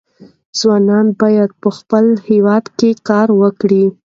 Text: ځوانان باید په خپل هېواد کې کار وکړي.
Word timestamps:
ځوانان 0.59 1.05
باید 1.21 1.49
په 1.61 1.69
خپل 1.77 2.05
هېواد 2.29 2.65
کې 2.77 2.89
کار 3.09 3.27
وکړي. 3.41 3.85